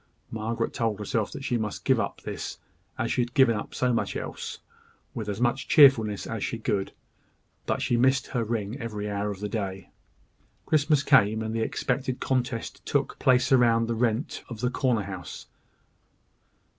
Margaret 0.31 0.73
told 0.73 0.97
herself 0.97 1.31
that 1.31 1.43
she 1.43 1.59
must 1.59 1.85
give 1.85 1.99
up 1.99 2.21
this, 2.21 2.57
as 2.97 3.11
she 3.11 3.21
had 3.21 3.35
given 3.35 3.55
up 3.55 3.75
so 3.75 3.93
much 3.93 4.15
else, 4.15 4.57
with 5.13 5.29
as 5.29 5.39
much 5.39 5.67
cheerfulness 5.67 6.25
as 6.25 6.43
she 6.43 6.57
could; 6.57 6.91
but 7.67 7.83
she 7.83 7.97
missed 7.97 8.25
her 8.25 8.43
ring 8.43 8.79
every 8.79 9.07
hour 9.07 9.29
of 9.29 9.41
the 9.41 9.47
day. 9.47 9.91
Christmas 10.65 11.03
came; 11.03 11.43
and 11.43 11.53
the 11.53 11.61
expected 11.61 12.19
contest 12.19 12.83
took, 12.83 13.19
place 13.19 13.51
about 13.51 13.85
the 13.85 13.93
rent 13.93 14.43
of 14.49 14.61
the 14.61 14.71
corner 14.71 15.03
house. 15.03 15.45